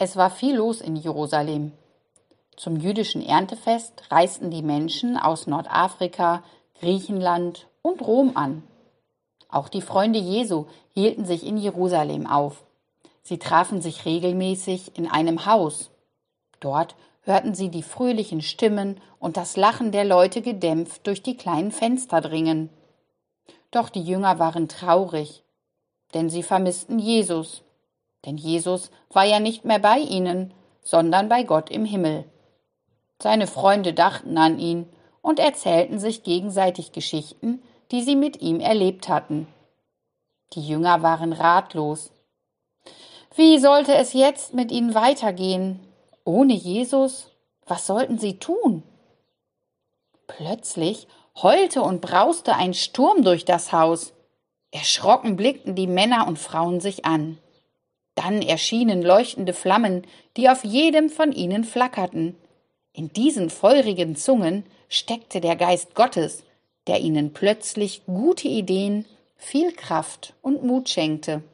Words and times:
Es 0.00 0.16
war 0.16 0.30
viel 0.30 0.54
los 0.54 0.80
in 0.80 0.94
Jerusalem. 0.94 1.72
Zum 2.56 2.76
jüdischen 2.76 3.20
Erntefest 3.20 4.04
reisten 4.12 4.52
die 4.52 4.62
Menschen 4.62 5.16
aus 5.16 5.48
Nordafrika, 5.48 6.44
Griechenland 6.78 7.66
und 7.82 8.00
Rom 8.00 8.36
an. 8.36 8.62
Auch 9.48 9.68
die 9.68 9.82
Freunde 9.82 10.20
Jesu 10.20 10.66
hielten 10.94 11.24
sich 11.24 11.44
in 11.44 11.56
Jerusalem 11.56 12.28
auf. 12.28 12.62
Sie 13.22 13.40
trafen 13.40 13.82
sich 13.82 14.04
regelmäßig 14.04 14.96
in 14.96 15.10
einem 15.10 15.46
Haus. 15.46 15.90
Dort 16.60 16.94
hörten 17.22 17.56
sie 17.56 17.68
die 17.68 17.82
fröhlichen 17.82 18.40
Stimmen 18.40 19.00
und 19.18 19.36
das 19.36 19.56
Lachen 19.56 19.90
der 19.90 20.04
Leute 20.04 20.42
gedämpft 20.42 21.08
durch 21.08 21.24
die 21.24 21.36
kleinen 21.36 21.72
Fenster 21.72 22.20
dringen. 22.20 22.70
Doch 23.72 23.88
die 23.88 24.04
Jünger 24.04 24.38
waren 24.38 24.68
traurig, 24.68 25.42
denn 26.14 26.30
sie 26.30 26.44
vermissten 26.44 27.00
Jesus 27.00 27.64
denn 28.28 28.36
Jesus 28.36 28.90
war 29.10 29.24
ja 29.24 29.40
nicht 29.40 29.64
mehr 29.64 29.78
bei 29.78 29.98
ihnen, 29.98 30.52
sondern 30.82 31.30
bei 31.30 31.44
Gott 31.44 31.70
im 31.70 31.86
Himmel. 31.86 32.26
Seine 33.22 33.46
Freunde 33.46 33.94
dachten 33.94 34.36
an 34.36 34.58
ihn 34.58 34.86
und 35.22 35.38
erzählten 35.38 35.98
sich 35.98 36.24
gegenseitig 36.24 36.92
Geschichten, 36.92 37.62
die 37.90 38.02
sie 38.02 38.16
mit 38.16 38.42
ihm 38.42 38.60
erlebt 38.60 39.08
hatten. 39.08 39.48
Die 40.52 40.60
Jünger 40.60 41.02
waren 41.02 41.32
ratlos. 41.32 42.12
Wie 43.34 43.58
sollte 43.58 43.94
es 43.94 44.12
jetzt 44.12 44.52
mit 44.52 44.72
ihnen 44.72 44.94
weitergehen? 44.94 45.80
Ohne 46.24 46.52
Jesus? 46.52 47.30
Was 47.66 47.86
sollten 47.86 48.18
sie 48.18 48.38
tun? 48.38 48.82
Plötzlich 50.26 51.08
heulte 51.42 51.80
und 51.80 52.02
brauste 52.02 52.56
ein 52.56 52.74
Sturm 52.74 53.24
durch 53.24 53.46
das 53.46 53.72
Haus. 53.72 54.12
Erschrocken 54.70 55.36
blickten 55.36 55.74
die 55.74 55.86
Männer 55.86 56.28
und 56.28 56.38
Frauen 56.38 56.80
sich 56.80 57.06
an. 57.06 57.38
Dann 58.18 58.42
erschienen 58.42 59.00
leuchtende 59.00 59.52
Flammen, 59.52 60.02
die 60.36 60.48
auf 60.48 60.64
jedem 60.64 61.08
von 61.08 61.30
ihnen 61.30 61.62
flackerten. 61.62 62.34
In 62.92 63.12
diesen 63.12 63.48
feurigen 63.48 64.16
Zungen 64.16 64.64
steckte 64.88 65.40
der 65.40 65.54
Geist 65.54 65.94
Gottes, 65.94 66.42
der 66.88 66.98
ihnen 66.98 67.32
plötzlich 67.32 68.04
gute 68.06 68.48
Ideen, 68.48 69.04
viel 69.36 69.70
Kraft 69.70 70.34
und 70.42 70.64
Mut 70.64 70.88
schenkte. 70.88 71.44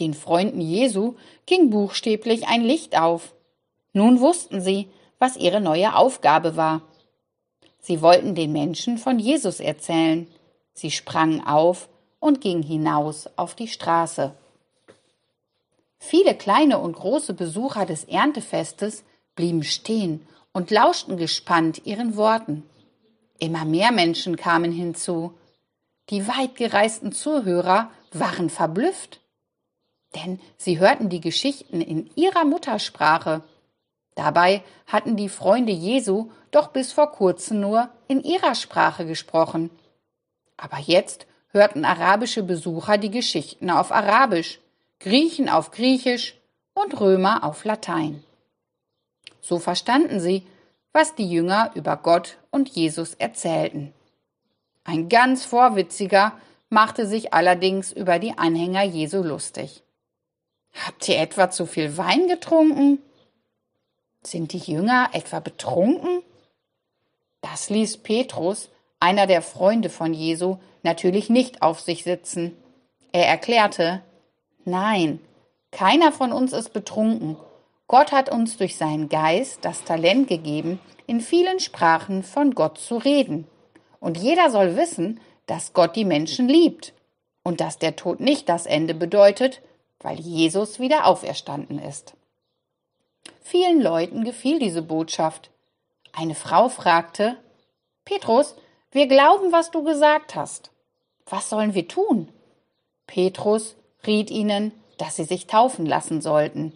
Den 0.00 0.14
Freunden 0.14 0.62
Jesu 0.62 1.16
ging 1.44 1.68
buchstäblich 1.68 2.48
ein 2.48 2.62
Licht 2.62 2.98
auf. 2.98 3.34
Nun 3.92 4.20
wussten 4.20 4.62
sie, 4.62 4.88
was 5.18 5.36
ihre 5.36 5.60
neue 5.60 5.94
Aufgabe 5.94 6.56
war. 6.56 6.80
Sie 7.78 8.00
wollten 8.00 8.34
den 8.34 8.52
Menschen 8.52 8.96
von 8.96 9.18
Jesus 9.18 9.60
erzählen. 9.60 10.28
Sie 10.72 10.90
sprangen 10.90 11.46
auf 11.46 11.90
und 12.20 12.40
gingen 12.40 12.62
hinaus 12.62 13.28
auf 13.36 13.54
die 13.54 13.68
Straße. 13.68 14.34
Viele 16.04 16.34
kleine 16.34 16.80
und 16.80 16.96
große 16.96 17.32
Besucher 17.32 17.86
des 17.86 18.02
Erntefestes 18.02 19.04
blieben 19.36 19.62
stehen 19.62 20.26
und 20.52 20.72
lauschten 20.72 21.16
gespannt 21.16 21.86
ihren 21.86 22.16
Worten. 22.16 22.68
Immer 23.38 23.64
mehr 23.64 23.92
Menschen 23.92 24.34
kamen 24.34 24.72
hinzu. 24.72 25.32
Die 26.10 26.26
weit 26.26 26.56
gereisten 26.56 27.12
Zuhörer 27.12 27.88
waren 28.10 28.50
verblüfft, 28.50 29.20
denn 30.16 30.40
sie 30.56 30.80
hörten 30.80 31.08
die 31.08 31.20
Geschichten 31.20 31.80
in 31.80 32.10
ihrer 32.16 32.44
Muttersprache. 32.44 33.44
Dabei 34.16 34.64
hatten 34.88 35.16
die 35.16 35.28
Freunde 35.28 35.72
Jesu 35.72 36.32
doch 36.50 36.72
bis 36.72 36.90
vor 36.92 37.12
kurzem 37.12 37.60
nur 37.60 37.88
in 38.08 38.24
ihrer 38.24 38.56
Sprache 38.56 39.06
gesprochen. 39.06 39.70
Aber 40.56 40.78
jetzt 40.78 41.28
hörten 41.52 41.84
arabische 41.84 42.42
Besucher 42.42 42.98
die 42.98 43.12
Geschichten 43.12 43.70
auf 43.70 43.92
Arabisch 43.92 44.58
Griechen 45.02 45.48
auf 45.48 45.72
Griechisch 45.72 46.36
und 46.74 47.00
Römer 47.00 47.42
auf 47.42 47.64
Latein. 47.64 48.22
So 49.40 49.58
verstanden 49.58 50.20
sie, 50.20 50.46
was 50.92 51.16
die 51.16 51.28
Jünger 51.28 51.72
über 51.74 51.96
Gott 51.96 52.38
und 52.52 52.68
Jesus 52.68 53.14
erzählten. 53.14 53.92
Ein 54.84 55.08
ganz 55.08 55.44
Vorwitziger 55.44 56.38
machte 56.70 57.08
sich 57.08 57.34
allerdings 57.34 57.90
über 57.90 58.20
die 58.20 58.38
Anhänger 58.38 58.84
Jesu 58.84 59.24
lustig. 59.24 59.82
Habt 60.72 61.08
ihr 61.08 61.18
etwa 61.18 61.50
zu 61.50 61.66
viel 61.66 61.96
Wein 61.96 62.28
getrunken? 62.28 62.98
Sind 64.22 64.52
die 64.52 64.58
Jünger 64.58 65.10
etwa 65.14 65.40
betrunken? 65.40 66.22
Das 67.40 67.70
ließ 67.70 67.98
Petrus, 67.98 68.70
einer 69.00 69.26
der 69.26 69.42
Freunde 69.42 69.90
von 69.90 70.14
Jesu, 70.14 70.58
natürlich 70.84 71.28
nicht 71.28 71.60
auf 71.60 71.80
sich 71.80 72.04
sitzen. 72.04 72.56
Er 73.10 73.26
erklärte, 73.26 74.02
Nein, 74.64 75.20
keiner 75.70 76.12
von 76.12 76.32
uns 76.32 76.52
ist 76.52 76.72
betrunken. 76.72 77.36
Gott 77.88 78.12
hat 78.12 78.30
uns 78.30 78.56
durch 78.56 78.76
seinen 78.76 79.08
Geist 79.08 79.64
das 79.64 79.84
Talent 79.84 80.28
gegeben, 80.28 80.80
in 81.06 81.20
vielen 81.20 81.60
Sprachen 81.60 82.22
von 82.22 82.54
Gott 82.54 82.78
zu 82.78 82.96
reden. 82.96 83.46
Und 84.00 84.18
jeder 84.18 84.50
soll 84.50 84.76
wissen, 84.76 85.20
dass 85.46 85.72
Gott 85.72 85.96
die 85.96 86.04
Menschen 86.04 86.48
liebt 86.48 86.92
und 87.42 87.60
dass 87.60 87.78
der 87.78 87.96
Tod 87.96 88.20
nicht 88.20 88.48
das 88.48 88.66
Ende 88.66 88.94
bedeutet, 88.94 89.62
weil 90.00 90.18
Jesus 90.18 90.78
wieder 90.78 91.06
auferstanden 91.06 91.78
ist. 91.78 92.14
Vielen 93.40 93.80
Leuten 93.80 94.24
gefiel 94.24 94.58
diese 94.58 94.82
Botschaft. 94.82 95.50
Eine 96.12 96.34
Frau 96.34 96.68
fragte, 96.68 97.36
Petrus, 98.04 98.56
wir 98.90 99.06
glauben, 99.06 99.52
was 99.52 99.70
du 99.70 99.82
gesagt 99.82 100.34
hast. 100.34 100.70
Was 101.26 101.48
sollen 101.48 101.74
wir 101.74 101.88
tun? 101.88 102.28
Petrus 103.06 103.76
riet 104.06 104.30
ihnen, 104.30 104.72
dass 104.98 105.16
sie 105.16 105.24
sich 105.24 105.46
taufen 105.46 105.86
lassen 105.86 106.20
sollten. 106.20 106.72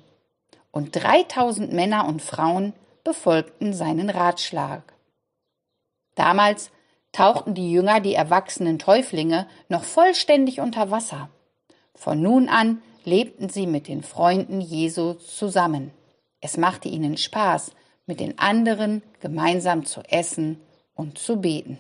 Und 0.71 0.95
dreitausend 0.95 1.73
Männer 1.73 2.07
und 2.07 2.23
Frauen 2.23 2.73
befolgten 3.05 3.73
seinen 3.73 4.11
Ratschlag. 4.11 4.95
Damals 6.15 6.71
tauchten 7.13 7.55
die 7.55 7.71
Jünger 7.71 8.01
die 8.01 8.15
erwachsenen 8.15 8.79
Täuflinge 8.79 9.47
noch 9.69 9.85
vollständig 9.85 10.61
unter 10.61 10.91
Wasser. 10.91 11.31
Von 11.95 12.21
nun 12.21 12.49
an 12.49 12.83
lebten 13.05 13.49
sie 13.49 13.67
mit 13.67 13.89
den 13.89 14.03
Freunden 14.03 14.61
Jesu 14.61 15.15
zusammen. 15.15 15.93
Es 16.41 16.57
machte 16.57 16.89
ihnen 16.89 17.17
Spaß, 17.17 17.73
mit 18.07 18.21
den 18.21 18.39
anderen 18.39 19.03
gemeinsam 19.21 19.85
zu 19.85 20.01
essen 20.03 20.61
und 20.95 21.19
zu 21.19 21.41
beten. 21.41 21.79